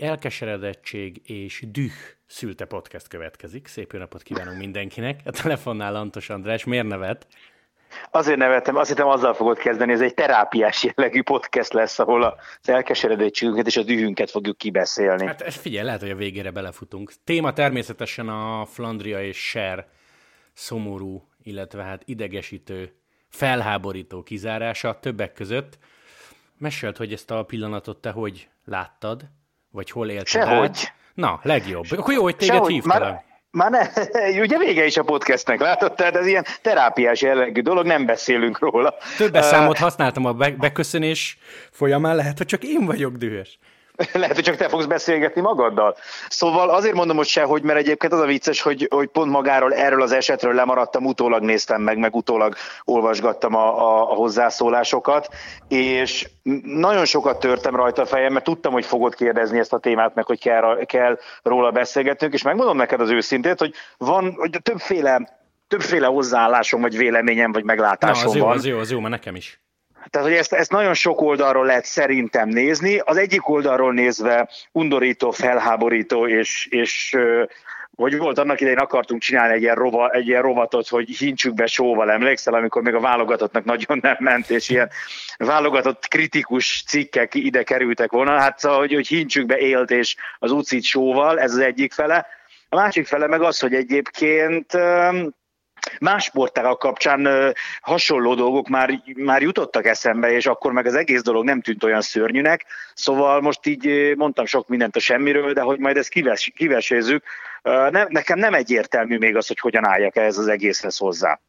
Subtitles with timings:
[0.00, 1.92] elkeseredettség és düh
[2.26, 3.66] szülte podcast következik.
[3.66, 5.20] Szép jó napot kívánunk mindenkinek.
[5.24, 7.26] A telefonnál Lantos András, miért nevet?
[8.10, 12.68] Azért nevettem, azt hittem azzal fogod kezdeni, ez egy terápiás jellegű podcast lesz, ahol az
[12.68, 15.26] elkeseredettségünket és a dühünket fogjuk kibeszélni.
[15.26, 17.12] Hát figyelj, lehet, hogy a végére belefutunk.
[17.24, 19.88] Téma természetesen a Flandria és Ser
[20.52, 22.94] szomorú, illetve hát idegesítő,
[23.28, 25.78] felháborító kizárása többek között.
[26.58, 29.28] Mesélt, hogy ezt a pillanatot te hogy láttad,
[29.70, 30.68] vagy hol élted Sehogy.
[30.68, 30.94] át?
[31.14, 31.84] Na, legjobb.
[31.90, 32.72] Akkor jó, hogy téged Sehogy.
[32.72, 33.22] hívtalak.
[33.50, 35.94] Már, már ne, ugye vége is a podcastnek, látod?
[35.94, 38.94] Tehát ez ilyen terápiás jellegű dolog, nem beszélünk róla.
[39.16, 41.38] Többes számot használtam a be- beköszönés
[41.70, 43.58] folyamán, lehet, hogy csak én vagyok dühös.
[44.12, 45.96] Lehet, hogy csak te fogsz beszélgetni magaddal.
[46.28, 50.02] Szóval azért mondom, hogy sehogy, mert egyébként az a vicces, hogy, hogy pont magáról, erről
[50.02, 55.28] az esetről lemaradtam, utólag néztem meg, meg utólag olvasgattam a, a, a hozzászólásokat,
[55.68, 56.28] és
[56.62, 60.26] nagyon sokat törtem rajta a fejem, mert tudtam, hogy fogod kérdezni ezt a témát, meg
[60.26, 65.38] hogy kell, kell róla beszélgetnünk, és megmondom neked az őszintét, hogy van hogy többféle
[65.68, 68.56] többféle hozzáállásom, vagy véleményem, vagy meglátásom Na, az jó, van.
[68.56, 69.60] az jó, az jó, mert nekem is.
[70.10, 72.98] Tehát, hogy ezt, ezt nagyon sok oldalról lehet szerintem nézni.
[72.98, 77.16] Az egyik oldalról nézve undorító, felháborító, és, és
[77.96, 81.66] hogy volt annak idején akartunk csinálni egy ilyen, rova, egy ilyen rovatot, hogy hintsük be
[81.66, 84.90] sóval, emlékszel, amikor még a válogatottnak nagyon nem ment, és ilyen
[85.36, 90.52] válogatott kritikus cikkek ide kerültek volna, hát szóval, hogy, hogy hintsük be élt és az
[90.52, 92.26] ucit sóval, ez az egyik fele.
[92.68, 94.72] A másik fele meg az, hogy egyébként
[96.00, 97.28] más sportágak kapcsán
[97.80, 102.00] hasonló dolgok már, már jutottak eszembe, és akkor meg az egész dolog nem tűnt olyan
[102.00, 107.24] szörnyűnek, szóval most így mondtam sok mindent a semmiről, de hogy majd ezt kives, kivesézzük,
[107.62, 111.40] ne, nekem nem egyértelmű még az, hogy hogyan álljak ehhez az egészhez hozzá.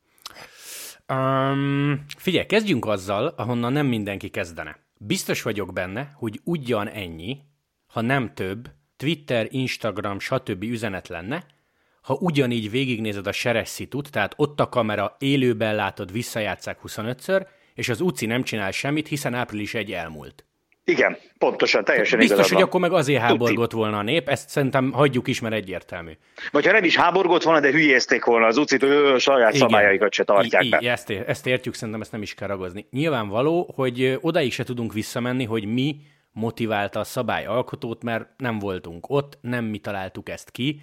[1.14, 4.78] Um, figyelj, kezdjünk azzal, ahonnan nem mindenki kezdene.
[4.98, 7.38] Biztos vagyok benne, hogy ugyan ennyi,
[7.94, 8.68] ha nem több,
[8.98, 10.64] Twitter, Instagram, stb.
[10.64, 11.44] üzenet lenne,
[12.02, 17.90] ha ugyanígy végignézed a seres szitut, tehát ott a kamera, élőben látod, visszajátszák 25-ször, és
[17.90, 20.46] az UCI nem csinál semmit, hiszen április egy elmúlt.
[20.84, 24.92] Igen, pontosan, teljesen Biztos, igazad hogy akkor meg azért háborgott volna a nép, ezt szerintem
[24.92, 26.12] hagyjuk is, mert egyértelmű.
[26.52, 29.68] Vagy ha nem is háborgott volna, de hülyézték volna az ucit, ő saját Igen.
[29.68, 30.78] szabályaikat se tartják I- be.
[30.82, 32.86] I- ezt, ezt értjük, szerintem ezt nem is kell ragozni.
[32.92, 35.96] Nyilvánvaló, hogy ö, odáig se tudunk visszamenni, hogy mi
[36.32, 40.82] motiválta a szabályalkotót, mert nem voltunk ott, nem mi találtuk ezt ki,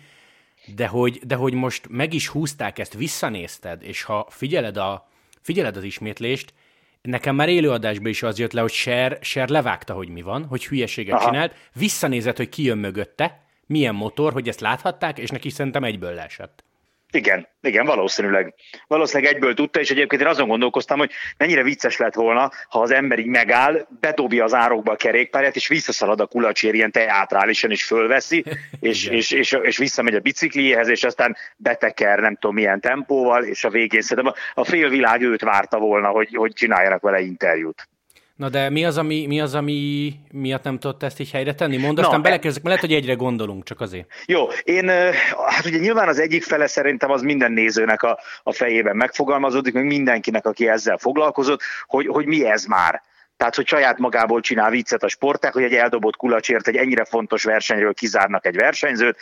[0.75, 5.09] de hogy, de hogy most meg is húzták ezt, visszanézted, és ha figyeled, a,
[5.41, 6.55] figyeled az ismétlést,
[7.03, 10.67] nekem már élőadásban is az jött le, hogy Ser, Ser levágta, hogy mi van, hogy
[10.67, 11.25] hülyeséget Aha.
[11.25, 16.15] csinált, visszanézed, hogy ki jön mögötte, milyen motor, hogy ezt láthatták, és neki szerintem egyből
[16.15, 16.65] leesett.
[17.13, 18.55] Igen, igen, valószínűleg.
[18.87, 22.91] Valószínűleg egyből tudta, és egyébként én azon gondolkoztam, hogy mennyire vicces lett volna, ha az
[22.91, 27.85] ember így megáll, bedobja az árokba a kerékpárját, és visszaszalad a kulacsér ilyen teátrálisan, és
[27.85, 28.45] fölveszi,
[28.81, 33.65] és, és, és, és visszamegy a bicikliéhez, és aztán beteker nem tudom milyen tempóval, és
[33.65, 37.89] a végén szerintem a, a félvilág őt várta volna, hogy, hogy csináljanak vele interjút.
[38.39, 41.77] Na de mi az, ami, mi az, ami miatt nem tudott ezt így helyre tenni?
[41.77, 44.07] Mondd, aztán e- belekezdek, mert lehet, hogy egyre gondolunk, csak azért.
[44.27, 44.89] Jó, én,
[45.47, 49.85] hát ugye nyilván az egyik fele szerintem az minden nézőnek a, a fejében megfogalmazódik, meg
[49.85, 53.03] mindenkinek, aki ezzel foglalkozott, hogy, hogy mi ez már.
[53.37, 57.45] Tehát, hogy saját magából csinál viccet a sporták, hogy egy eldobott kulacsért egy ennyire fontos
[57.45, 59.17] versenyről kizárnak egy versenyzőt,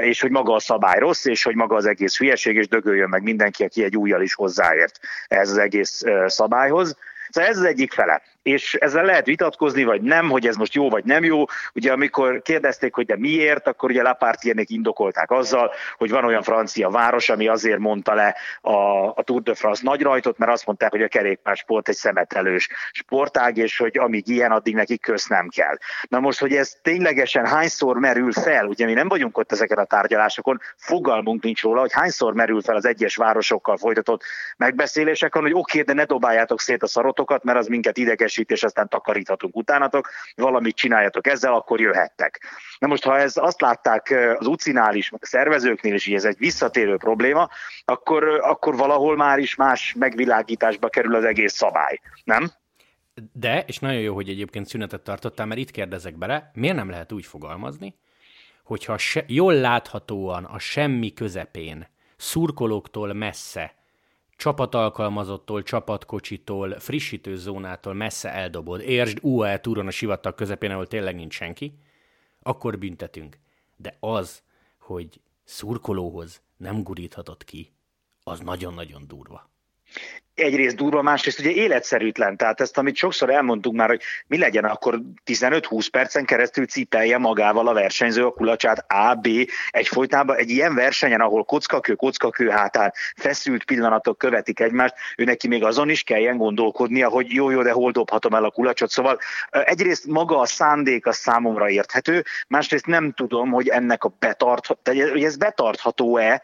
[0.00, 3.22] és hogy maga a szabály rossz, és hogy maga az egész hülyeség, és dögöljön meg
[3.22, 6.96] mindenki, aki egy újjal is hozzáért ehhez az egész szabályhoz.
[7.30, 8.22] Szóval ez az egyik fele.
[8.46, 11.44] És ezzel lehet vitatkozni, vagy nem, hogy ez most jó, vagy nem jó.
[11.74, 16.88] Ugye amikor kérdezték, hogy de miért, akkor ugye Lapartiernek indokolták azzal, hogy van olyan francia
[16.88, 20.90] város, ami azért mondta le a, a Tour de France nagy rajtot, mert azt mondták,
[20.90, 25.76] hogy a kerékpársport egy szemetelős sportág, és hogy amíg ilyen, addig neki kösz nem kell.
[26.08, 29.84] Na most, hogy ez ténylegesen hányszor merül fel, ugye mi nem vagyunk ott ezeken a
[29.84, 34.22] tárgyalásokon, fogalmunk nincs róla, hogy hányszor merül fel az egyes városokkal folytatott
[34.56, 38.62] megbeszéléseken, hogy oké, okay, de ne dobáljátok szét a szarotokat, mert az minket idegesít, és
[38.62, 42.40] aztán takaríthatunk utánatok, valamit csináljatok ezzel, akkor jöhettek.
[42.78, 46.96] Na most, ha ez azt látták az ucinál is, szervezőknél is, hogy ez egy visszatérő
[46.96, 47.48] probléma,
[47.84, 52.50] akkor, akkor valahol már is más megvilágításba kerül az egész szabály, nem?
[53.32, 57.12] De, és nagyon jó, hogy egyébként szünetet tartottál, mert itt kérdezek bele, miért nem lehet
[57.12, 57.94] úgy fogalmazni,
[58.64, 63.74] hogyha se, jól láthatóan a semmi közepén, szurkolóktól messze,
[64.36, 71.78] csapatalkalmazottól, csapatkocsitól, frissítőzónától messze eldobod, értsd UAE túron a sivatag közepén, ahol tényleg nincs senki,
[72.42, 73.38] akkor büntetünk.
[73.76, 74.42] De az,
[74.78, 77.72] hogy szurkolóhoz nem guríthatott ki,
[78.22, 79.50] az nagyon-nagyon durva.
[80.36, 82.36] Egyrészt durva, másrészt ugye életszerűtlen.
[82.36, 87.68] Tehát ezt, amit sokszor elmondtunk már, hogy mi legyen akkor 15-20 percen keresztül cipelje magával
[87.68, 89.28] a versenyző a kulacsát A, B,
[89.70, 95.64] egyfolytában egy ilyen versenyen, ahol kockakő, kockakő hátán feszült pillanatok követik egymást, ő neki még
[95.64, 98.90] azon is kelljen gondolkodnia, hogy jó, jó, de hol dobhatom el a kulacsot.
[98.90, 99.18] Szóval
[99.50, 105.24] egyrészt maga a szándék a számomra érthető, másrészt nem tudom, hogy ennek a betart, hogy
[105.24, 106.42] ez betartható-e,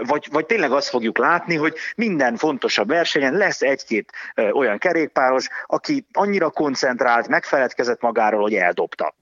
[0.00, 2.90] vagy, vagy tényleg azt fogjuk látni, hogy minden fontosabb
[3.20, 4.12] versenyen lesz egy-két
[4.52, 9.14] olyan kerékpáros, aki annyira koncentrált, megfeledkezett magáról, hogy eldobta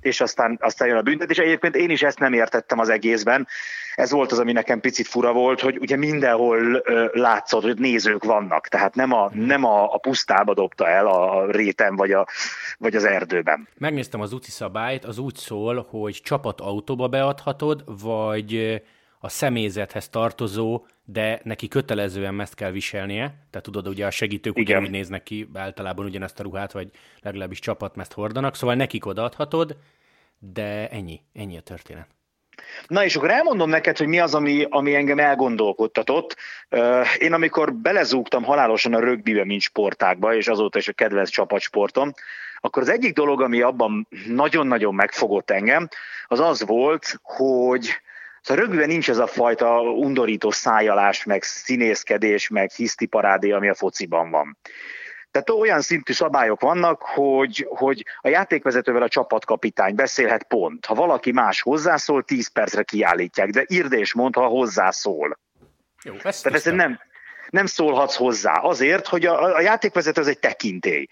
[0.00, 1.38] és aztán, aztán jön a büntetés.
[1.38, 3.46] Egyébként én is ezt nem értettem az egészben.
[3.94, 8.24] Ez volt az, ami nekem picit fura volt, hogy ugye mindenhol ö, látszott, hogy nézők
[8.24, 12.26] vannak, tehát nem a, nem a, a pusztába dobta el a, réten vagy, a,
[12.78, 13.68] vagy az erdőben.
[13.78, 18.82] Megnéztem az úti szabályt, az úgy szól, hogy csapatautóba beadhatod, vagy
[19.18, 23.24] a személyzethez tartozó, de neki kötelezően ezt kell viselnie.
[23.24, 24.82] Tehát tudod, ugye a segítők Igen.
[24.82, 26.90] úgy néznek ki, általában ugyanezt a ruhát, vagy
[27.22, 29.76] legalábbis csapatmezt hordanak, szóval nekik odaadhatod,
[30.38, 32.06] de ennyi, ennyi a történet.
[32.86, 36.36] Na és akkor elmondom neked, hogy mi az, ami, ami engem elgondolkodtatott.
[37.18, 42.12] Én amikor belezúgtam halálosan a rögbibe, mint sportákba, és azóta is a kedvenc csapatsportom,
[42.60, 45.88] akkor az egyik dolog, ami abban nagyon-nagyon megfogott engem,
[46.26, 48.00] az az volt, hogy
[48.46, 54.30] Szóval rögtön nincs ez a fajta undorító szájalás, meg színészkedés, meg hisztiparádé, ami a fociban
[54.30, 54.58] van.
[55.30, 60.86] Tehát olyan szintű szabályok vannak, hogy, hogy a játékvezetővel a csapatkapitány beszélhet pont.
[60.86, 65.38] Ha valaki más hozzászól, 10 percre kiállítják, de írd és mond, ha hozzászól.
[66.04, 67.00] Jó, ezt Tehát ez nem,
[67.50, 68.52] nem szólhatsz hozzá.
[68.52, 71.06] Azért, hogy a, a játékvezető az egy tekintély.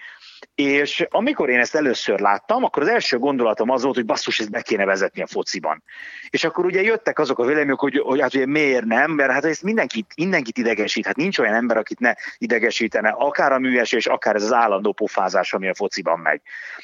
[0.54, 4.50] És amikor én ezt először láttam, akkor az első gondolatom az volt, hogy basszus, ezt
[4.50, 5.82] be kéne vezetni a fociban.
[6.30, 9.44] És akkor ugye jöttek azok a vélemények, hogy, hogy hát ugye miért nem, mert hát
[9.44, 11.06] ezt mindenkit, mindenkit idegesít.
[11.06, 15.52] Hát nincs olyan ember, akit ne idegesítene, akár a műesés, akár ez az állandó pofázás,
[15.52, 16.40] ami a fociban megy.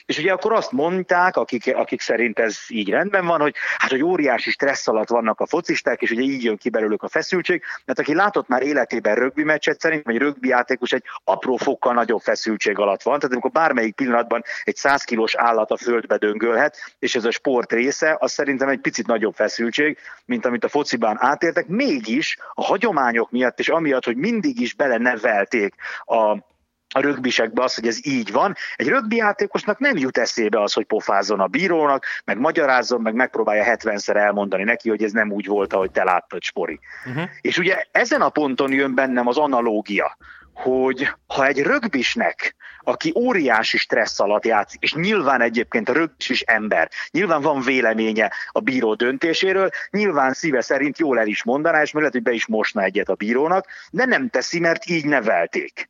[0.07, 4.03] És ugye akkor azt mondták, akik, akik szerint ez így rendben van, hogy hát, hogy
[4.03, 7.99] óriási stressz alatt vannak a focisták, és ugye így jön ki belőlük a feszültség, mert
[7.99, 12.79] aki látott már életében rögbi meccset, szerint, vagy rögbi játékos egy apró fokkal nagyobb feszültség
[12.79, 13.19] alatt van.
[13.19, 17.73] Tehát amikor bármelyik pillanatban egy 100 kilós állat a földbe döngölhet, és ez a sport
[17.73, 23.31] része, az szerintem egy picit nagyobb feszültség, mint amit a fociban átértek, mégis a hagyományok
[23.31, 25.75] miatt, és amiatt, hogy mindig is belenevelték
[26.05, 26.49] a
[26.95, 28.55] a rögbisekbe az, hogy ez így van.
[28.77, 33.77] Egy rögbi játékosnak nem jut eszébe az, hogy pofázzon a bírónak, meg magyarázzon, meg megpróbálja
[33.77, 36.81] 70-szer elmondani neki, hogy ez nem úgy volt, ahogy te láttad, Spori.
[37.07, 37.29] Uh-huh.
[37.41, 40.17] És ugye ezen a ponton jön bennem az analógia,
[40.55, 46.41] hogy ha egy rögbisnek, aki óriási stressz alatt játszik, és nyilván egyébként a rögbis is
[46.41, 51.93] ember, nyilván van véleménye a bíró döntéséről, nyilván szíve szerint jól el is mondaná, és
[51.93, 55.90] lehet, hogy be is mosna egyet a bírónak, de nem teszi, mert így nevelték.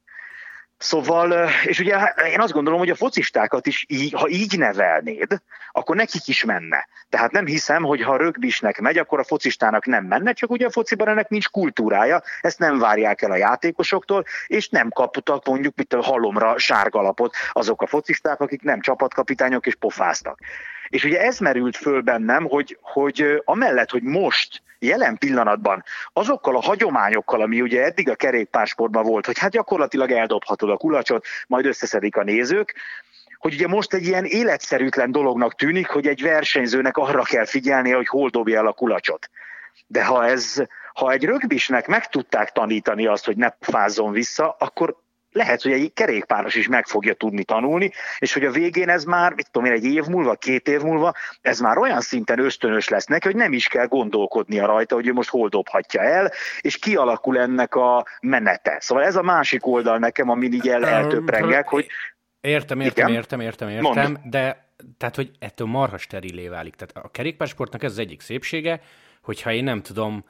[0.82, 1.97] Szóval, és ugye
[2.32, 5.43] én azt gondolom, hogy a focistákat is, ha így nevelnéd,
[5.73, 6.88] akkor nekik is menne.
[7.09, 10.71] Tehát nem hiszem, hogy ha rögbisnek megy, akkor a focistának nem menne, csak ugye a
[10.71, 15.93] fociban ennek nincs kultúrája, ezt nem várják el a játékosoktól, és nem kaptak mondjuk mint
[15.93, 20.38] a halomra sárgalapot azok a focisták, akik nem csapatkapitányok és pofáztak.
[20.90, 26.60] És ugye ez merült föl bennem, hogy, hogy amellett, hogy most jelen pillanatban azokkal a
[26.60, 32.17] hagyományokkal, ami ugye eddig a kerékpársportban volt, hogy hát gyakorlatilag eldobhatod a kulacsot, majd összeszedik
[32.17, 32.74] a nézők,
[33.38, 38.06] hogy ugye most egy ilyen életszerűtlen dolognak tűnik, hogy egy versenyzőnek arra kell figyelnie, hogy
[38.06, 39.31] hol dobja el a kulacsot.
[39.86, 40.62] De ha ez,
[40.94, 44.96] ha egy rögbisnek meg tudták tanítani azt, hogy ne fázzon vissza, akkor
[45.32, 49.32] lehet, hogy egy kerékpáros is meg fogja tudni tanulni, és hogy a végén ez már,
[49.34, 53.06] mit tudom én, egy év múlva, két év múlva, ez már olyan szinten ösztönös lesz
[53.06, 57.39] neki, hogy nem is kell gondolkodnia rajta, hogy ő most hol dobhatja el, és kialakul
[57.39, 58.77] ennek a menete.
[58.81, 61.87] Szóval ez a másik oldal nekem, amin így el, eltöprengek, hogy...
[62.41, 63.19] Értem, értem, Igen?
[63.19, 64.17] értem, értem, értem, Mondd.
[64.25, 64.69] de
[64.99, 66.75] tehát, hogy ettől marha sterilé válik.
[66.75, 68.81] Tehát a kerékpársportnak ez az egyik szépsége,
[69.22, 70.25] hogyha én nem tudom,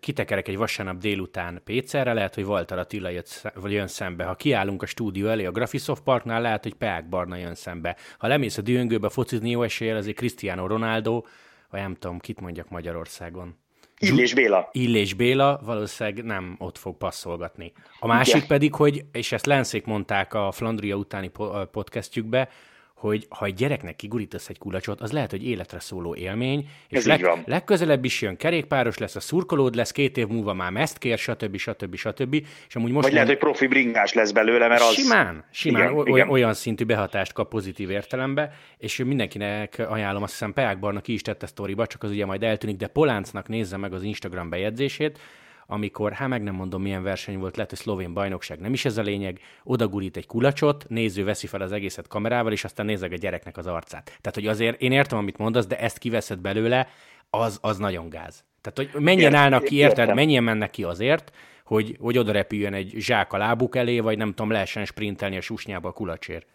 [0.00, 4.24] kitekerek egy vasárnap délután Pécerre, lehet, hogy Walter Attila jött, vagy jön szembe.
[4.24, 7.96] Ha kiállunk a stúdió elé a Graphisoft Parknál, lehet, hogy Peák Barna jön szembe.
[8.18, 11.22] Ha lemész a dühöngőbe focizni jó eséllyel, azért Cristiano Ronaldo,
[11.70, 13.58] vagy nem tudom, kit mondjak Magyarországon.
[13.98, 14.68] Illés Béla.
[14.72, 17.72] Illés Béla valószínűleg nem ott fog passzolgatni.
[18.00, 18.46] A másik Igen.
[18.46, 21.30] pedig, hogy, és ezt Lenszék mondták a Flandria utáni
[21.70, 22.48] podcastjükbe,
[22.96, 27.06] hogy ha egy gyereknek kigurítasz egy kulacsot, az lehet, hogy életre szóló élmény, és Ez
[27.06, 31.18] leg, legközelebb is jön kerékpáros lesz, a szurkolód lesz, két év múlva már ezt kér,
[31.18, 31.56] stb.
[31.56, 31.96] stb.
[31.96, 32.34] stb.
[32.68, 34.92] És amúgy most Vagy lehet, hogy profi bringás lesz belőle, mert az...
[34.92, 36.28] Simán, simán igen, olyan, igen.
[36.28, 41.22] olyan szintű behatást kap pozitív értelembe, és mindenkinek ajánlom, azt hiszem Peák Barna ki is
[41.22, 45.18] tette sztoriba, csak az ugye majd eltűnik, de Poláncnak nézze meg az Instagram bejegyzését,
[45.66, 48.96] amikor, hát meg nem mondom milyen verseny volt, lehet, hogy szlovén bajnokság, nem is ez
[48.96, 53.16] a lényeg, odagurít egy kulacsot, néző veszi fel az egészet kamerával, és aztán nézeg a
[53.16, 54.04] gyereknek az arcát.
[54.04, 56.88] Tehát, hogy azért én értem, amit mondasz, de ezt kiveszed belőle,
[57.30, 58.44] az, az nagyon gáz.
[58.60, 61.32] Tehát, hogy mennyien állnak ki, érted, mennyien mennek ki azért,
[61.64, 65.40] hogy, hogy oda repüljön egy zsák a lábuk elé, vagy nem tudom, lehessen sprintelni a
[65.40, 66.46] susnyába a kulacsért.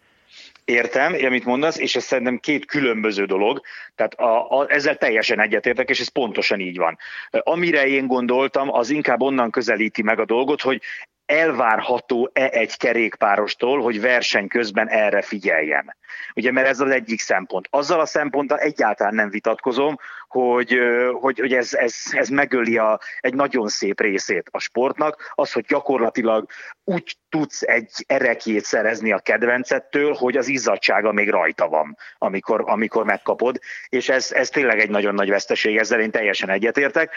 [0.64, 3.60] Értem, amit mondasz, és ez szerintem két különböző dolog,
[3.94, 6.98] tehát a, a, ezzel teljesen egyetértek, és ez pontosan így van.
[7.30, 10.82] Amire én gondoltam, az inkább onnan közelíti meg a dolgot, hogy
[11.26, 15.96] elvárható-e egy kerékpárostól, hogy verseny közben erre figyeljen.
[16.34, 17.66] Ugye, mert ez az egyik szempont.
[17.70, 19.98] Azzal a szemponttal egyáltalán nem vitatkozom,
[20.32, 20.78] hogy,
[21.20, 25.64] hogy, hogy ez, ez, ez megöli a, egy nagyon szép részét a sportnak, az, hogy
[25.64, 26.46] gyakorlatilag
[26.84, 33.04] úgy tudsz egy erekjét szerezni a kedvencettől, hogy az izzadsága még rajta van, amikor, amikor
[33.04, 33.58] megkapod,
[33.88, 37.14] és ez, ez tényleg egy nagyon nagy veszteség, ezzel én teljesen egyetértek,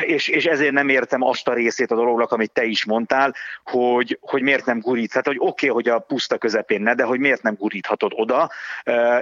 [0.00, 4.18] és, és ezért nem értem azt a részét a dolognak, amit te is mondtál, hogy,
[4.20, 5.10] hogy miért nem gurít.
[5.10, 8.50] Tehát, hogy oké, okay, hogy a puszta közepén ne, de hogy miért nem guríthatod oda,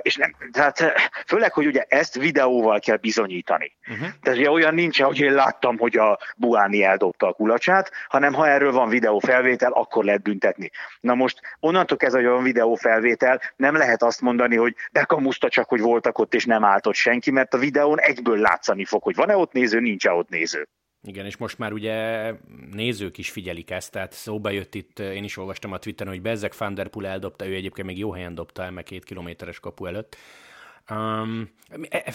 [0.02, 0.92] és nem, tehát
[1.26, 3.76] főleg, hogy ugye ezt videóval kell bizonyítani.
[3.90, 4.08] Uh-huh.
[4.22, 8.48] Tehát ugye olyan nincs, hogy én láttam, hogy a Buáni eldobta a kulacsát, hanem ha
[8.48, 10.70] erről van videófelvétel, akkor akkor lehet büntetni.
[11.00, 15.80] Na most onnantól kezdve, hogy van videófelvétel, nem lehet azt mondani, hogy bekamuszta csak, hogy
[15.80, 19.36] voltak ott, és nem állt ott senki, mert a videón egyből látszani fog, hogy van-e
[19.36, 20.68] ott néző, nincs-e ott néző.
[21.02, 22.30] Igen, és most már ugye
[22.72, 26.58] nézők is figyelik ezt, tehát szóba jött itt, én is olvastam a Twitteren, hogy Bezzek
[26.58, 30.16] Van eldobta, ő egyébként még jó helyen dobta el, meg két kilométeres kapu előtt.
[30.90, 31.50] Um,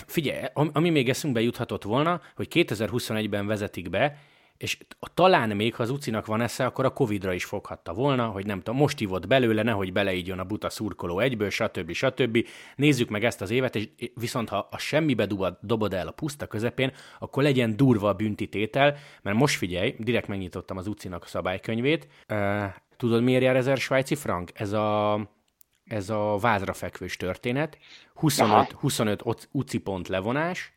[0.05, 4.17] figyelj, ami még eszünkbe juthatott volna, hogy 2021-ben vezetik be,
[4.61, 4.77] és
[5.13, 8.57] talán még, ha az Ucinak van esze, akkor a Covid-ra is foghatta volna, hogy nem
[8.57, 11.91] tudom, most ivott belőle, nehogy beleígyon a buta szurkoló egyből, stb.
[11.91, 12.47] stb.
[12.75, 15.25] Nézzük meg ezt az évet, és viszont ha a semmibe
[15.61, 20.77] dobod, el a puszta közepén, akkor legyen durva a büntitétel, mert most figyelj, direkt megnyitottam
[20.77, 22.07] az Ucinak a szabálykönyvét.
[22.97, 24.51] Tudod, miért jár ezer svájci frank?
[24.53, 25.13] Ez a,
[25.91, 27.77] ez a vázra fekvős történet.
[28.13, 30.74] 25, 25 uci pont levonás,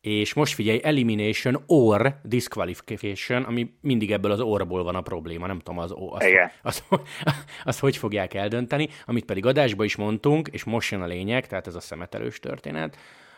[0.00, 5.58] és most figyelj, elimination or disqualification, ami mindig ebből az orból van a probléma, nem
[5.58, 6.26] tudom, az, azt,
[6.62, 7.04] azt, azt,
[7.64, 11.66] azt hogy fogják eldönteni, amit pedig adásba is mondtunk, és most jön a lényeg, tehát
[11.66, 12.96] ez a szemetelős történet,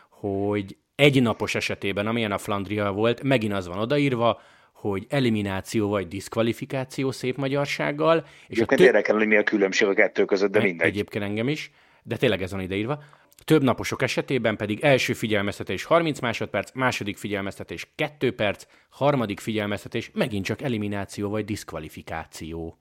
[0.09, 4.41] hogy egy napos esetében, amilyen a Flandria volt, megint az van odaírva,
[4.79, 8.17] hogy elimináció vagy diszkvalifikáció szép magyarsággal.
[8.47, 10.87] És Egyébként tö- érdekel, hogy mi a különbség a kettő között, de mindegy.
[10.87, 11.71] Egyébként engem is,
[12.03, 13.03] de tényleg ez van ideírva.
[13.45, 20.45] Több naposok esetében pedig első figyelmeztetés 30 másodperc, második figyelmeztetés 2 perc, harmadik figyelmeztetés megint
[20.45, 22.77] csak elimináció vagy diszkvalifikáció.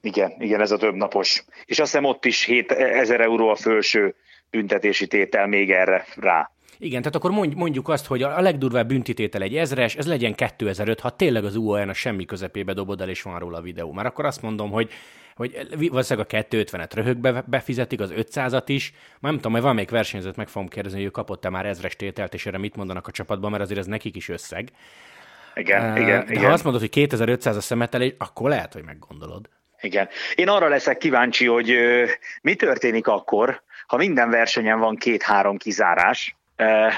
[0.00, 1.44] Igen, igen, ez a több napos.
[1.64, 4.14] És azt hiszem ott is 7000 euró a felső
[4.50, 6.50] büntetési tétel még erre rá.
[6.78, 11.16] Igen, tehát akkor mondjuk azt, hogy a legdurvább büntitétel egy ezres, ez legyen 2005, ha
[11.16, 13.92] tényleg az UON a semmi közepébe dobod el, és van róla a videó.
[13.92, 14.90] Már akkor azt mondom, hogy
[15.38, 18.92] hogy valószínűleg a 250-et röhögbe befizetik, az 500-at is.
[19.20, 21.96] Már nem tudom, hogy van még versenyzőt, meg fogom kérdezni, hogy ő kapott-e már ezres
[21.96, 24.68] tételt, és erre mit mondanak a csapatban, mert azért ez nekik is összeg.
[25.54, 26.44] Igen, uh, igen, De igen.
[26.44, 29.48] ha azt mondod, hogy 2500 a szemetelés, akkor lehet, hogy meggondolod.
[29.80, 30.08] Igen.
[30.34, 31.76] Én arra leszek kíváncsi, hogy
[32.42, 36.37] mi történik akkor, ha minden versenyen van két-három kizárás,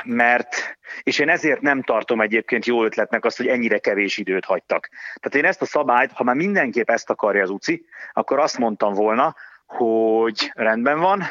[0.04, 4.88] mert, és én ezért nem tartom egyébként jó ötletnek azt, hogy ennyire kevés időt hagytak.
[5.20, 8.92] Tehát én ezt a szabályt, ha már mindenképp ezt akarja az UCI, akkor azt mondtam
[8.92, 9.36] volna,
[9.66, 11.22] hogy rendben van,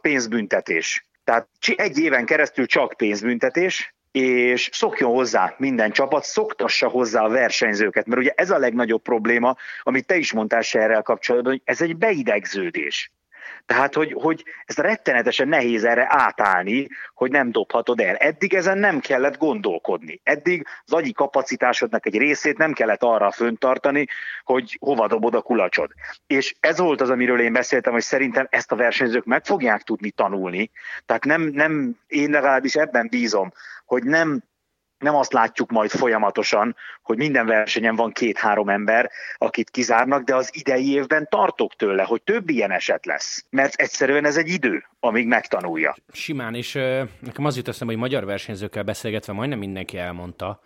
[0.00, 1.06] pénzbüntetés.
[1.24, 8.06] Tehát egy éven keresztül csak pénzbüntetés, és szokjon hozzá minden csapat, szoktassa hozzá a versenyzőket,
[8.06, 11.82] mert ugye ez a legnagyobb probléma, amit te is mondtál se erre kapcsolatban, hogy ez
[11.82, 13.12] egy beidegződés.
[13.68, 18.16] Tehát, hogy, hogy ez rettenetesen nehéz erre átállni, hogy nem dobhatod el.
[18.16, 20.20] Eddig ezen nem kellett gondolkodni.
[20.22, 24.06] Eddig az agyi kapacitásodnak egy részét nem kellett arra föntartani,
[24.44, 25.90] hogy hova dobod a kulacsod.
[26.26, 30.10] És ez volt az, amiről én beszéltem, hogy szerintem ezt a versenyzők meg fogják tudni
[30.10, 30.70] tanulni.
[31.06, 33.52] Tehát nem, nem én legalábbis ebben bízom,
[33.84, 34.42] hogy nem
[34.98, 40.50] nem azt látjuk majd folyamatosan, hogy minden versenyen van két-három ember, akit kizárnak, de az
[40.52, 43.44] idei évben tartok tőle, hogy több ilyen eset lesz.
[43.50, 45.96] Mert egyszerűen ez egy idő, amíg megtanulja.
[46.12, 50.60] Simán, és uh, nekem az jut eszembe, hogy magyar versenyzőkkel beszélgetve majdnem mindenki elmondta,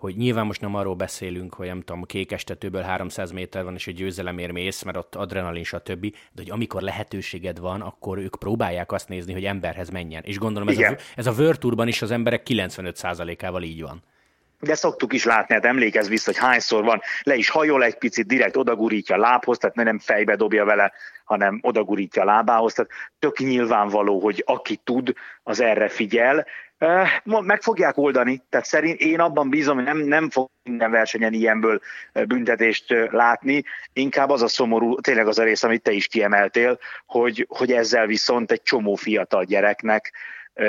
[0.00, 3.94] hogy nyilván most nem arról beszélünk, hogy nem tudom, kékestetőből 300 méter van, és egy
[3.94, 6.00] győzelemért mész, mert ott adrenalin, stb.
[6.10, 10.22] De hogy amikor lehetőséged van, akkor ők próbálják azt nézni, hogy emberhez menjen.
[10.24, 14.02] És gondolom ez a, ez a World Tourban is az emberek 95%-ával így van.
[14.60, 18.26] De szoktuk is látni, hát emlékezz vissza, hogy hányszor van, le is hajol egy picit,
[18.26, 20.92] direkt odagurítja a lábhoz, tehát nem fejbe dobja vele,
[21.24, 22.72] hanem odagurítja a lábához.
[22.72, 26.46] Tehát tök nyilvánvaló, hogy aki tud, az erre figyel,
[27.24, 31.80] Meg fogják oldani, tehát szerint én abban bízom, hogy nem, nem fog minden versenyen ilyenből
[32.12, 37.46] büntetést látni, inkább az a szomorú, tényleg az a rész, amit te is kiemeltél, hogy,
[37.48, 40.12] hogy ezzel viszont egy csomó fiatal gyereknek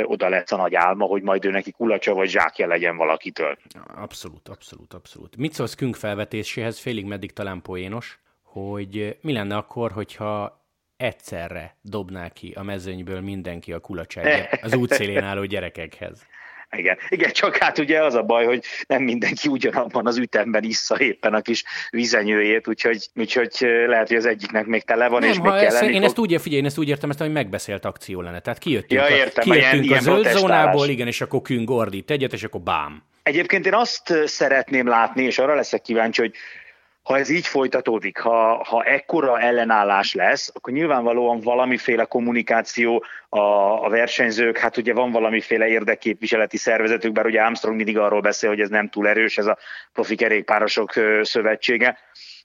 [0.03, 3.57] oda lesz a nagy álma, hogy majd ő neki kulacsa vagy zsákja legyen valakitől.
[3.95, 5.37] Abszolút, abszolút, abszolút.
[5.37, 10.60] Mit szólsz Künk felvetéséhez, félig meddig talán poénos, hogy mi lenne akkor, hogyha
[11.01, 16.25] egyszerre dobná ki a mezőnyből mindenki a kulacsát az útszélén álló gyerekekhez.
[16.77, 16.97] Igen.
[17.09, 21.33] Igen, csak hát ugye az a baj, hogy nem mindenki ugyanabban az ütemben issza éppen
[21.33, 23.51] a kis vizenyőjét, úgyhogy, úgyhogy
[23.87, 26.61] lehet, hogy az egyiknek még tele van, nem, és még kell Én ezt úgy, figyelj,
[26.61, 28.39] én ezt úgy értem, ezt, hogy megbeszélt akció lenne.
[28.39, 32.11] Tehát kijöttünk, ja, értem, a, kijöttünk ilyen, a zöld zónából, igen, és akkor künk ordít
[32.11, 33.03] egyet, és akkor bám.
[33.23, 36.33] Egyébként én azt szeretném látni, és arra leszek kíváncsi, hogy
[37.03, 43.39] ha ez így folytatódik, ha, ha ekkora ellenállás lesz, akkor nyilvánvalóan valamiféle kommunikáció a,
[43.85, 48.59] a versenyzők, hát ugye van valamiféle érdekképviseleti szervezetük, bár ugye Armstrong mindig arról beszél, hogy
[48.59, 49.57] ez nem túl erős, ez a
[49.93, 51.97] profi kerékpárosok szövetsége.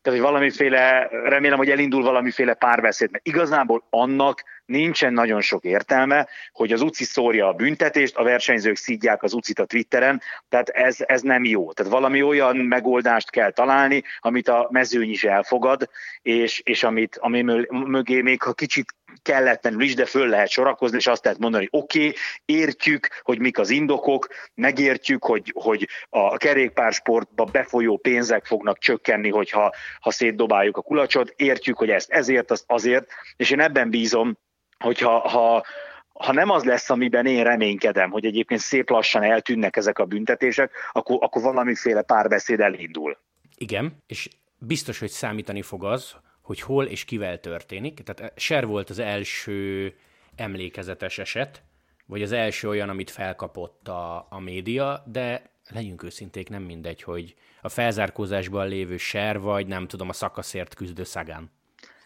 [0.02, 6.28] Tehát, hogy valamiféle, remélem, hogy elindul valamiféle párbeszéd, mert igazából annak nincsen nagyon sok értelme,
[6.52, 10.96] hogy az UCI szórja a büntetést, a versenyzők szídják az UCI-t a Twitteren, tehát ez,
[10.98, 11.72] ez nem jó.
[11.72, 15.90] Tehát valami olyan megoldást kell találni, amit a mezőny is elfogad,
[16.22, 21.06] és, és amit, ami mögé még ha kicsit kelletlenül is, de föl lehet sorakozni, és
[21.06, 26.36] azt lehet mondani, hogy oké, okay, értjük, hogy mik az indokok, megértjük, hogy, hogy a
[26.36, 32.64] kerékpársportba befolyó pénzek fognak csökkenni, hogyha ha szétdobáljuk a kulacsot, értjük, hogy ezt ezért, azt
[32.66, 34.38] azért, és én ebben bízom,
[34.78, 35.64] hogyha ha,
[36.12, 40.72] ha nem az lesz, amiben én reménykedem, hogy egyébként szép lassan eltűnnek ezek a büntetések,
[40.92, 43.18] akkor, akkor valamiféle párbeszéd elindul.
[43.56, 44.28] Igen, és
[44.58, 48.00] biztos, hogy számítani fog az, hogy hol és kivel történik.
[48.00, 49.94] Tehát Ser volt az első
[50.36, 51.62] emlékezetes eset,
[52.06, 57.34] vagy az első olyan, amit felkapott a, a média, de legyünk őszinték, nem mindegy, hogy
[57.62, 61.50] a felzárkózásban lévő Ser, vagy nem tudom, a szakaszért küzdő Szagán.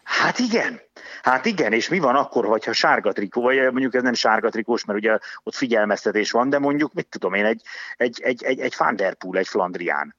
[0.03, 0.81] Hát igen,
[1.23, 4.85] hát igen, és mi van akkor, hogyha sárga trikó, vagy mondjuk ez nem sárga trikós,
[4.85, 7.63] mert ugye ott figyelmeztetés van, de mondjuk, mit tudom én, egy,
[7.97, 10.17] egy, egy, egy, egy Van Der Poel, egy Flandrián.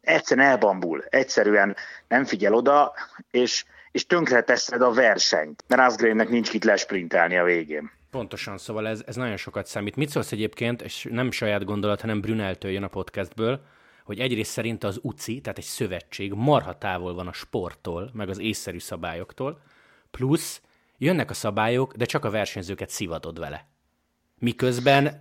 [0.00, 1.76] Egyszerűen elbambul, egyszerűen
[2.08, 2.94] nem figyel oda,
[3.30, 7.90] és, és tönkre teszed a versenyt, mert Asgreennek nincs kit lesprintelni a végén.
[8.10, 9.96] Pontosan, szóval ez, ez nagyon sokat számít.
[9.96, 13.60] Mit szólsz egyébként, és nem saját gondolat, hanem Bruneltől jön a podcastből,
[14.04, 18.38] hogy egyrészt szerint az UCI, tehát egy szövetség marha távol van a sporttól, meg az
[18.38, 19.60] észszerű szabályoktól,
[20.16, 20.62] plusz
[20.98, 23.66] jönnek a szabályok, de csak a versenyzőket szivatod vele.
[24.38, 25.18] Miközben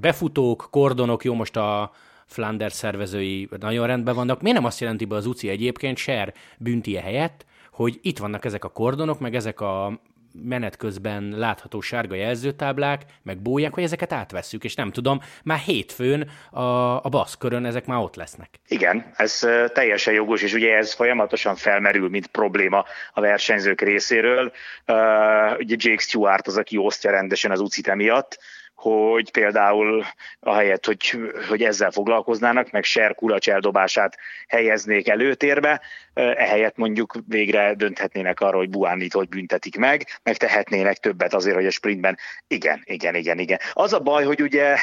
[0.00, 1.92] befutók, kordonok, jó most a
[2.26, 7.00] Flanders szervezői nagyon rendben vannak, miért nem azt jelenti be az UCI egyébként, ser büntie
[7.00, 10.00] helyett, hogy itt vannak ezek a kordonok, meg ezek a
[10.32, 16.30] menet közben látható sárga jelzőtáblák, meg bóják, hogy ezeket átvesszük, és nem tudom, már hétfőn
[16.50, 16.60] a,
[17.04, 18.48] a baszkörön ezek már ott lesznek.
[18.68, 24.52] Igen, ez teljesen jogos, és ugye ez folyamatosan felmerül, mint probléma a versenyzők részéről.
[24.86, 28.38] Uh, ugye Jake Stewart az, aki osztja rendesen az ucit emiatt,
[28.80, 30.04] hogy például
[30.40, 34.16] ahelyett, hogy, hogy ezzel foglalkoznának, meg ser kulacs eldobását
[34.48, 35.80] helyeznék előtérbe,
[36.14, 41.66] ehelyett mondjuk végre dönthetnének arról, hogy Buánit hogy büntetik meg, meg tehetnének többet azért, hogy
[41.66, 43.58] a sprintben igen, igen, igen, igen.
[43.72, 44.76] Az a baj, hogy ugye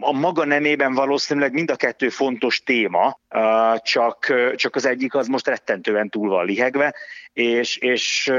[0.00, 3.20] a maga nemében valószínűleg mind a kettő fontos téma,
[3.82, 6.94] csak, csak az egyik az most rettentően túl van lihegve,
[7.32, 8.32] és, és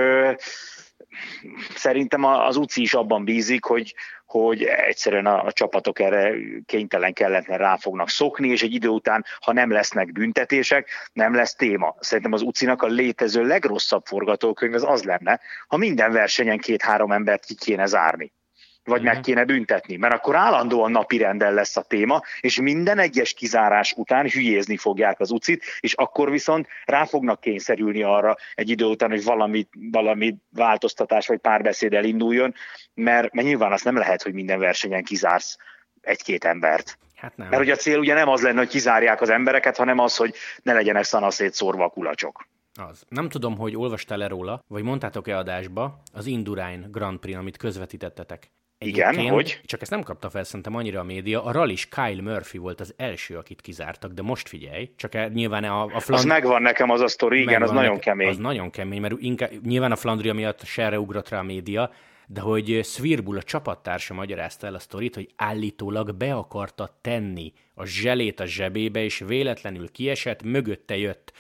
[1.76, 3.96] szerintem az UCI is abban bízik, hogy,
[4.26, 6.34] hogy egyszerűen a, a csapatok erre
[6.66, 11.56] kénytelen kelletlen rá fognak szokni, és egy idő után, ha nem lesznek büntetések, nem lesz
[11.56, 11.96] téma.
[12.00, 17.46] Szerintem az UCI-nak a létező legrosszabb forgatókönyv az az lenne, ha minden versenyen két-három embert
[17.46, 18.34] ki kéne zárni
[18.84, 23.94] vagy meg kéne büntetni, mert akkor állandóan napirenden lesz a téma, és minden egyes kizárás
[23.98, 29.10] után hülyézni fogják az ucit, és akkor viszont rá fognak kényszerülni arra egy idő után,
[29.10, 32.54] hogy valami, valami változtatás vagy párbeszéd elinduljon,
[32.94, 35.58] mert, mert nyilván azt nem lehet, hogy minden versenyen kizársz
[36.02, 36.98] egy-két embert.
[37.16, 37.48] Hát nem.
[37.48, 40.36] Mert ugye a cél ugye nem az lenne, hogy kizárják az embereket, hanem az, hogy
[40.64, 42.48] ne legyenek szanaszét szórva a kulacsok.
[42.90, 43.04] Az.
[43.10, 48.52] Nem tudom, hogy olvastál-e róla, vagy mondtátok-e adásba az Indurain Grand Prix, amit közvetítettetek.
[48.86, 49.62] Igen, hogy?
[49.66, 51.44] Csak ezt nem kapta fel szerintem annyira a média.
[51.44, 55.84] A rallis Kyle Murphy volt az első, akit kizártak, de most figyelj, csak nyilván a,
[55.84, 56.22] a Fland...
[56.22, 58.28] Az megvan nekem az a sztori, igen, az nagyon kemény.
[58.28, 61.92] Az nagyon kemény, mert inkább, nyilván a Flandria miatt serre ugrott rá a média,
[62.28, 67.86] de hogy Svirbul, a csapattársa magyarázta el a sztorit, hogy állítólag be akarta tenni a
[67.86, 71.34] zselét a zsebébe, és véletlenül kiesett, mögötte jött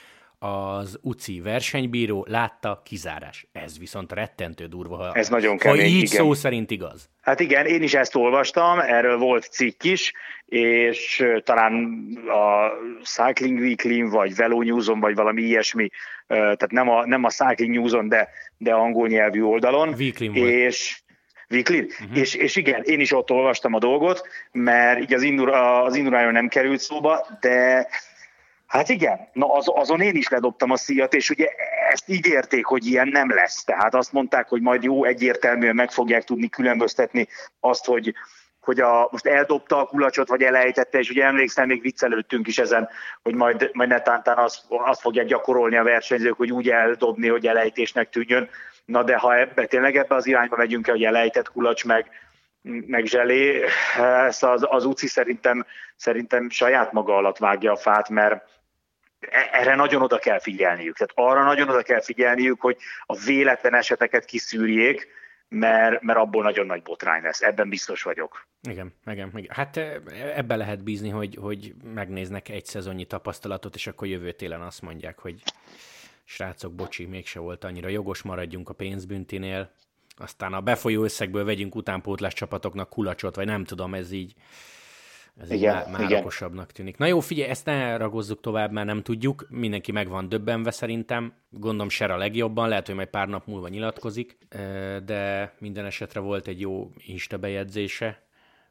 [0.43, 3.47] az UCI versenybíró látta kizárás.
[3.51, 6.07] Ez viszont rettentő durva, ha, Ez nagyon kemény, ha így igen.
[6.07, 7.09] szó szerint igaz.
[7.21, 10.13] Hát igen, én is ezt olvastam, erről volt cikk is,
[10.45, 11.73] és talán
[12.27, 12.71] a
[13.03, 15.89] Cycling Weekly vagy Velo News-on, vagy valami ilyesmi,
[16.27, 19.93] tehát nem a, nem a Cycling News-on, de, de angol nyelvű oldalon.
[19.97, 21.01] Weekly és
[21.49, 21.79] Weekly?
[21.79, 22.17] Uh-huh.
[22.17, 26.31] És, és igen, én is ott olvastam a dolgot, mert így az, indur, az indurájon
[26.31, 27.87] nem került szóba, de
[28.71, 31.47] Hát igen, na az, azon én is ledobtam a szíjat, és ugye
[31.89, 33.63] ezt ígérték, hogy ilyen nem lesz.
[33.63, 37.27] Tehát azt mondták, hogy majd jó, egyértelműen meg fogják tudni különböztetni
[37.59, 38.13] azt, hogy,
[38.59, 42.89] hogy a, most eldobta a kulacsot, vagy elejtette, és ugye emlékszem, még viccelődtünk is ezen,
[43.23, 48.09] hogy majd, majd netántán azt, azt fogják gyakorolni a versenyzők, hogy úgy eldobni, hogy elejtésnek
[48.09, 48.49] tűnjön.
[48.85, 52.09] Na de ha ebbe, tényleg ebbe az irányba megyünk el, hogy elejtett kulacs meg,
[52.61, 53.63] meg zselé,
[54.27, 58.59] ez az, az UCI szerintem, szerintem saját maga alatt vágja a fát, mert
[59.51, 60.97] erre nagyon oda kell figyelniük.
[60.97, 65.07] Tehát arra nagyon oda kell figyelniük, hogy a véletlen eseteket kiszűrjék,
[65.49, 67.41] mert, mert abból nagyon nagy botrány lesz.
[67.41, 68.47] Ebben biztos vagyok.
[68.69, 69.55] Igen, igen, igen.
[69.55, 70.01] Hát e,
[70.35, 75.19] ebbe lehet bízni, hogy, hogy megnéznek egy szezonnyi tapasztalatot, és akkor jövő télen azt mondják,
[75.19, 75.41] hogy
[76.23, 79.71] srácok, bocsi, mégse volt annyira jogos, maradjunk a pénzbüntinél,
[80.17, 84.33] aztán a befolyó összegből vegyünk utánpótlás csapatoknak kulacsot, vagy nem tudom, ez így
[85.39, 86.19] ez igen, már, már igen.
[86.19, 86.97] okosabbnak tűnik.
[86.97, 89.45] Na jó, figyelj, ezt ne ragozzuk tovább, mert nem tudjuk.
[89.49, 91.33] Mindenki meg van döbbenve szerintem.
[91.49, 94.37] Gondolom Ser a legjobban, lehet, hogy majd pár nap múlva nyilatkozik,
[95.05, 98.21] de minden esetre volt egy jó Insta bejegyzése,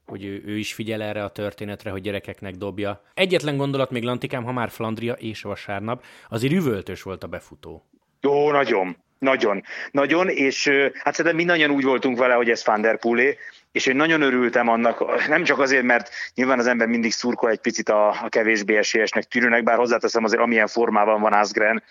[0.07, 3.03] hogy ő, ő is figyel erre a történetre, hogy gyerekeknek dobja.
[3.15, 7.85] Egyetlen gondolat még Lantikám, ha már Flandria és vasárnap, azért üvöltös volt a befutó.
[8.21, 8.97] Jó, nagyon.
[9.19, 13.37] Nagyon, nagyon, és hát szerintem mindannyian úgy voltunk vele, hogy ez Van der Poolé,
[13.73, 17.61] és én nagyon örültem annak, nem csak azért, mert nyilván az ember mindig szurkol egy
[17.61, 21.83] picit a, a kevésbé esélyesnek tűrőnek, bár hozzáteszem azért, amilyen formában van Asgren,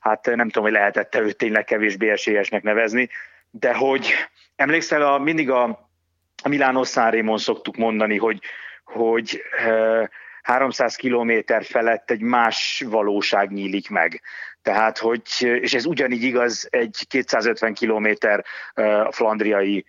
[0.00, 3.08] hát nem tudom, hogy lehetette őt tényleg kevésbé esélyesnek nevezni,
[3.50, 4.12] de hogy
[4.56, 5.62] emlékszel, a, mindig a,
[6.42, 8.40] a Milánó Szárémon szoktuk mondani, hogy,
[8.84, 9.42] hogy
[10.42, 14.22] 300 kilométer felett egy más valóság nyílik meg.
[14.68, 18.44] Tehát, hogy, és ez ugyanígy igaz egy 250 kilométer
[19.10, 19.84] flandriai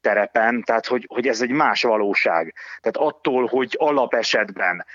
[0.00, 2.54] terepen, tehát, hogy, hogy ez egy más valóság.
[2.80, 4.86] Tehát attól, hogy alapesetben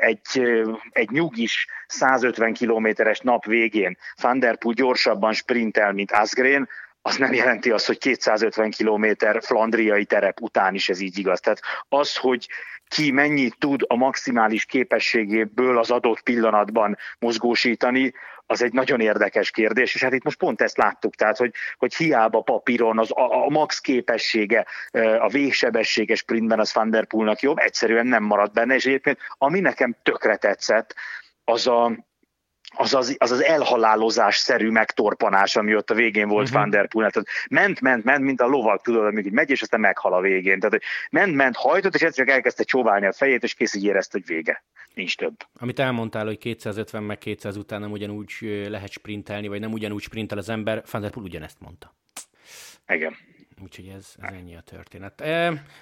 [0.00, 0.42] egy,
[0.90, 6.68] egy nyugis 150 kilométeres nap végén Van der Poel gyorsabban sprintel, mint Asgreen,
[7.02, 11.40] az nem jelenti azt, hogy 250 kilométer flandriai terep után is ez így igaz.
[11.40, 12.48] Tehát az, hogy
[12.88, 18.12] ki mennyit tud a maximális képességéből az adott pillanatban mozgósítani,
[18.46, 21.94] az egy nagyon érdekes kérdés, és hát itt most pont ezt láttuk, tehát hogy, hogy
[21.94, 24.66] hiába papíron az, a, a max képessége,
[25.18, 29.60] a végsebességes sprintben az Van der Poelnak jobb, egyszerűen nem maradt benne, és egyébként ami
[29.60, 30.94] nekem tökre tetszett,
[31.44, 32.05] az a,
[32.76, 36.60] az az, az, az elhalálozás-szerű megtorpanás, ami ott a végén volt uh-huh.
[36.60, 37.10] Van der Poel.
[37.10, 40.60] Tehát ment, ment, ment, mint a lovak, tudod, amikor megy, és aztán meghal a végén.
[40.60, 44.18] Tehát ment, ment, hajtott, és egyszer csak elkezdte csóválni a fejét, és kész így érezte,
[44.18, 44.64] hogy vége.
[44.94, 45.36] Nincs több.
[45.58, 50.38] Amit elmondtál, hogy 250 meg 200 után nem ugyanúgy lehet sprintelni, vagy nem ugyanúgy sprintel
[50.38, 51.94] az ember, Van der Poel ugyanezt mondta.
[52.88, 53.16] Igen.
[53.62, 55.24] Úgyhogy ez, ez ennyi a történet.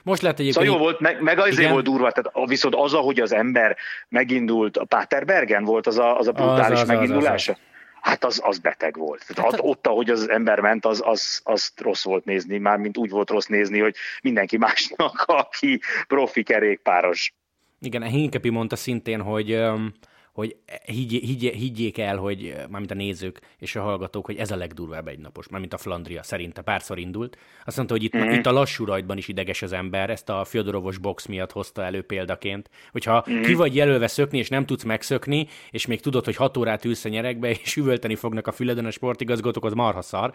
[0.03, 0.67] Most lehet egyébként...
[0.67, 3.77] Szóval jó volt, meg, meg azért volt durva, tehát viszont az, ahogy az ember
[4.09, 7.53] megindult, a Paterbergen volt az a, az a brutális az, az, megindulása?
[7.53, 7.73] Az, az, az.
[8.01, 9.27] Hát az, az beteg volt.
[9.35, 12.97] Tehát hát, ott, ahogy az ember ment, az, az, az rossz volt nézni, már mint
[12.97, 17.35] úgy volt rossz nézni, hogy mindenki másnak, aki profi kerékpáros.
[17.81, 19.93] Igen, Hinkepi mondta szintén, hogy um,
[20.35, 24.57] hogy higgy, higgy, higgyék el, hogy mármint a nézők és a hallgatók, hogy ez a
[24.57, 27.39] legdurvább egynapos, mármint a Flandria szerinte párszor indult.
[27.65, 28.33] Azt mondta, hogy itt, mm-hmm.
[28.33, 32.03] itt a lassú rajtban is ideges az ember, ezt a Fyodorovos box miatt hozta elő
[32.03, 33.43] példaként, hogyha mm-hmm.
[33.43, 37.05] ki vagy jelölve szökni, és nem tudsz megszökni, és még tudod, hogy hat órát ülsz
[37.05, 40.33] a nyerekbe, és üvölteni fognak a füleden a sportigazgatók, az marha szar.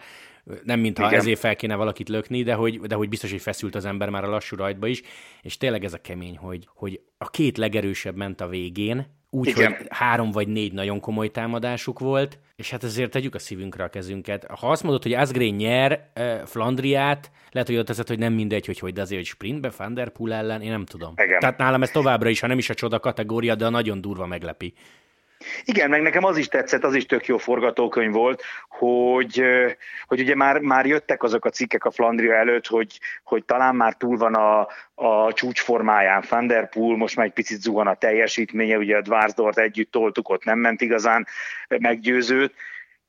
[0.64, 1.18] Nem mintha Igen.
[1.18, 4.24] ezért fel kéne valakit lökni, de hogy, de hogy biztos, hogy feszült az ember már
[4.24, 5.02] a lassú rajtba is,
[5.42, 9.72] és tényleg ez a kemény, hogy, hogy a két legerősebb ment a végén, úgy, Igen.
[9.76, 13.88] hogy három vagy négy nagyon komoly támadásuk volt, és hát ezért tegyük a szívünkre a
[13.88, 14.46] kezünket.
[14.58, 18.66] Ha azt mondod, hogy Asgreen nyer uh, Flandriát, lehet, hogy ott teszed, hogy nem mindegy,
[18.66, 19.98] hogy hogy, de azért, hogy sprintbe Van
[20.32, 21.12] ellen, én nem tudom.
[21.16, 21.40] Igen.
[21.40, 24.26] Tehát nálam ez továbbra is, ha nem is a csoda kategória, de a nagyon durva
[24.26, 24.74] meglepi.
[25.64, 29.42] Igen, meg nekem az is tetszett, az is tök jó forgatókönyv volt, hogy,
[30.06, 33.94] hogy ugye már, már jöttek azok a cikkek a Flandria előtt, hogy, hogy talán már
[33.94, 36.24] túl van a, a csúcsformáján.
[36.28, 40.58] Van most már egy picit zuhan a teljesítménye, ugye a Dvársdort együtt toltuk, ott nem
[40.58, 41.26] ment igazán
[41.68, 42.54] meggyőzőt,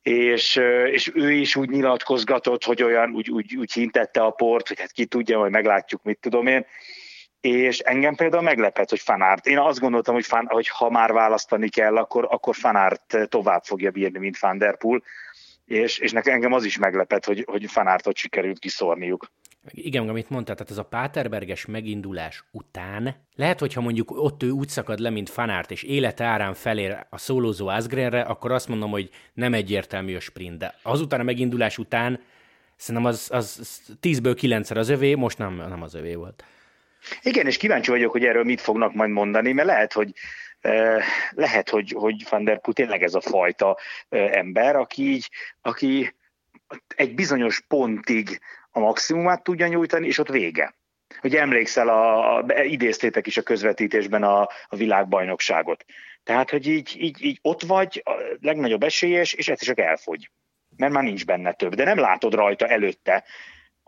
[0.02, 0.56] és,
[0.92, 4.92] és ő is úgy nyilatkozgatott, hogy olyan úgy, úgy, úgy hintette a port, hogy hát
[4.92, 6.66] ki tudja, hogy meglátjuk, mit tudom én,
[7.42, 9.48] és engem például meglepett, hogy Fanárt.
[9.48, 13.92] Én azt gondoltam, hogy, fan, hogy ha már választani kell, akkor, akkor Fanárt tovább fogja
[13.92, 14.78] bírni, mint Van Der
[15.72, 19.32] és, és nekem engem az is meglepett, hogy, hogy Fanártot sikerült kiszórniuk.
[19.72, 24.70] Igen, amit mondtál, tehát ez a Páterberges megindulás után, lehet, hogyha mondjuk ott ő úgy
[24.70, 29.10] szakad le, mint Fanárt, és élete árán felér a szólózó Asgrenre, akkor azt mondom, hogy
[29.34, 32.22] nem egyértelmű a sprint, de azután a megindulás után
[32.76, 36.44] szerintem az, az 10-ből 9 az övé, most nem, nem az övé volt.
[37.22, 40.14] Igen, és kíváncsi vagyok, hogy erről mit fognak majd mondani, mert lehet, hogy
[41.32, 43.78] lehet, hogy, hogy Van der Poel tényleg ez a fajta
[44.10, 45.30] ember, aki így,
[45.62, 46.16] aki
[46.96, 48.40] egy bizonyos pontig
[48.72, 50.76] a maximumát tudja nyújtani, és ott vége.
[51.20, 55.86] Hogy emlékszel, a, a, idéztétek is a közvetítésben a, a világbajnokságot.
[56.24, 58.12] Tehát, hogy így, így, így ott vagy, a
[58.42, 60.32] legnagyobb esélyes, és egyszer csak elfogy.
[60.78, 61.76] Mert már nincs benne több.
[61.76, 63.24] De nem látod rajta előtte,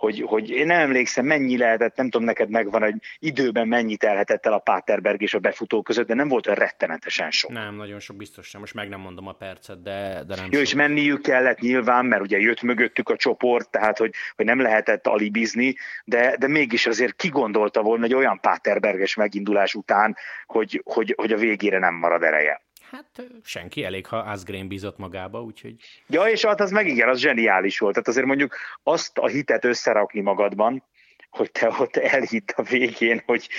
[0.03, 4.45] hogy, hogy én nem emlékszem, mennyi lehetett, nem tudom, neked megvan, hogy időben mennyi telhetett
[4.45, 7.51] el a Páterberg és a befutó között, de nem volt olyan rettenetesen sok.
[7.51, 8.59] Nem, nagyon sok biztos sem.
[8.59, 10.61] Most meg nem mondom a percet, de, de nem Jó, sok.
[10.61, 15.07] és menniük kellett nyilván, mert ugye jött mögöttük a csoport, tehát hogy, hogy nem lehetett
[15.07, 21.31] alibizni, de, de mégis azért kigondolta volna egy olyan Páterberges megindulás után, hogy, hogy, hogy
[21.31, 22.62] a végére nem marad ereje.
[22.93, 25.75] Hát senki, elég, ha Asgreen bízott magába, úgyhogy...
[26.07, 27.93] Ja, és hát az meg igen, az zseniális volt.
[27.93, 30.83] Tehát azért mondjuk azt a hitet összerakni magadban,
[31.29, 33.49] hogy te ott elhitt a végén, hogy,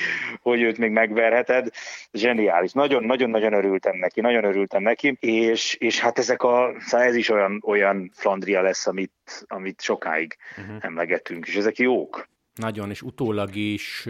[0.40, 1.68] hogy őt még megverheted.
[2.12, 2.72] Zseniális.
[2.72, 7.62] Nagyon-nagyon-nagyon örültem neki, nagyon örültem neki, és, és hát ezek a, szóval ez is olyan,
[7.66, 10.76] olyan Flandria lesz, amit, amit sokáig uh-huh.
[10.80, 12.28] emlegetünk, és ezek jók.
[12.54, 14.06] Nagyon, és utólag is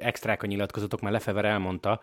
[0.00, 2.00] extrák a nyilatkozatok, mert Lefever elmondta,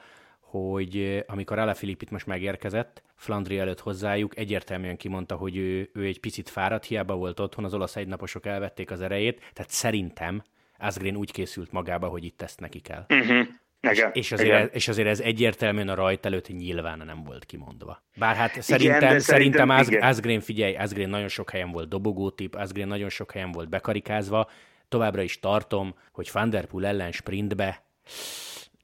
[0.62, 6.20] hogy amikor Alaphilipp itt most megérkezett, Flandri előtt hozzájuk, egyértelműen kimondta, hogy ő, ő egy
[6.20, 10.44] picit fáradt, hiába volt otthon, az olasz egynaposok elvették az erejét, tehát szerintem
[10.78, 13.06] Asgreen úgy készült magába, hogy itt ezt neki kell.
[13.10, 13.48] Uh-huh.
[13.92, 14.70] Igen, és, és, azért, igen.
[14.74, 18.04] és azért ez egyértelműen a rajt előtt nyilván nem volt kimondva.
[18.16, 22.88] Bár hát szerintem, igen, szerintem, szerintem Asgreen, figyelj, Asgreen nagyon sok helyen volt dobogótip, Asgreen
[22.88, 24.50] nagyon sok helyen volt bekarikázva,
[24.88, 27.84] továbbra is tartom, hogy Van Der Poel ellen sprintbe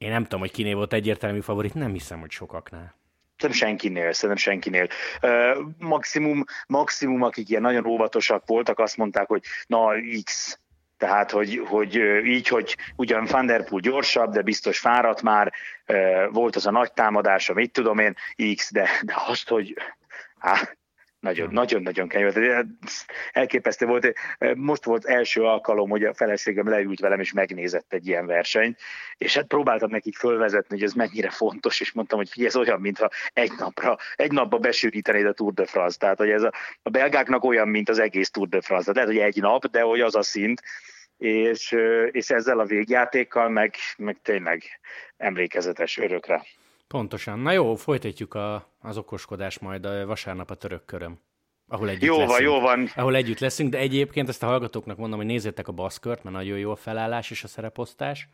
[0.01, 2.95] én nem tudom, hogy kiné volt egyértelmű favorit, nem hiszem, hogy sokaknál.
[3.37, 4.87] Nem senkinél, szerintem senkinél.
[5.21, 9.91] Uh, maximum, maximum, akik ilyen nagyon óvatosak voltak, azt mondták, hogy na
[10.23, 10.59] X,
[10.97, 15.53] tehát, hogy, hogy így, hogy ugyan Van Der Poel gyorsabb, de biztos fáradt már,
[16.31, 18.15] volt az a nagy támadása, mit tudom én,
[18.55, 19.73] X, de, de azt, hogy
[20.39, 20.77] hát,
[21.21, 21.55] nagyon, hmm.
[21.55, 22.75] nagyon, nagyon kemény
[23.31, 24.13] Elképesztő volt.
[24.55, 28.79] Most volt első alkalom, hogy a feleségem leült velem, és megnézett egy ilyen versenyt,
[29.17, 32.81] és hát próbáltam nekik fölvezetni, hogy ez mennyire fontos, és mondtam, hogy figyelj, ez olyan,
[32.81, 35.97] mintha egy napra, egy napba besűrítenéd a Tour de France.
[35.97, 38.91] Tehát, hogy ez a, a belgáknak olyan, mint az egész Tour de France.
[38.91, 40.61] Tehát lehet, hogy egy nap, de hogy az a szint,
[41.17, 41.75] és,
[42.11, 44.63] és ezzel a végjátékkal meg, meg tényleg
[45.17, 46.43] emlékezetes örökre.
[46.91, 47.39] Pontosan.
[47.39, 51.19] Na jó, folytatjuk a, az okoskodás majd a vasárnap a török köröm.
[51.67, 52.31] Ahol együtt jó leszünk.
[52.31, 52.89] van, jó van.
[52.95, 56.57] Ahol együtt leszünk, de egyébként ezt a hallgatóknak mondom, hogy nézzétek a baszkört, mert nagyon
[56.57, 58.27] jó a felállás és a szereposztás.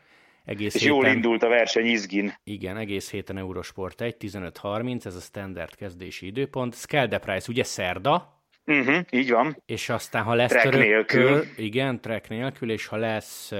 [0.45, 2.33] Egész és héten, jól indult a verseny izgin.
[2.43, 6.75] Igen, egész héten Eurosport 1, 15.30, ez a standard kezdési időpont.
[6.75, 8.41] Skelde Price, ugye szerda?
[8.65, 9.63] Uh-huh, így van.
[9.65, 11.27] És aztán, ha lesz track török nélkül.
[11.27, 13.51] Kör, igen, track nélkül, és ha lesz,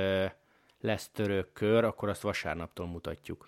[0.79, 3.47] lesz török kör, akkor azt vasárnaptól mutatjuk.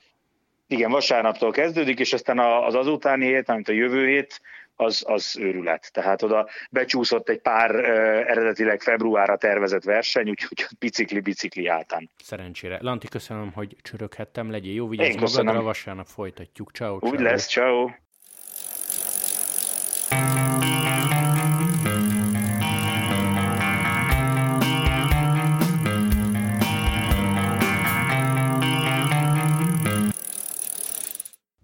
[0.72, 4.42] Igen, vasárnaptól kezdődik, és aztán az azutáni hét, amit a jövő hét,
[4.76, 5.90] az, az őrület.
[5.94, 7.82] Tehát oda becsúszott egy pár ö,
[8.28, 12.10] eredetileg februárra tervezett verseny, úgyhogy bicikli-bicikli hátán.
[12.24, 12.78] Szerencsére.
[12.82, 14.52] Lanti, köszönöm, hogy csöröghettem.
[14.52, 15.64] Legyél jó, vigyázz Én magadra, köszönöm.
[15.64, 16.72] vasárnap folytatjuk.
[16.72, 17.22] Ciao, ciao.
[17.22, 17.90] Lesz, ciao.